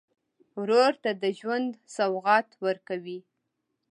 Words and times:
ورور 0.59 0.93
ته 1.03 1.11
د 1.21 1.23
ژوند 1.39 1.69
سوغات 1.95 2.47
ورکوې. 2.65 3.19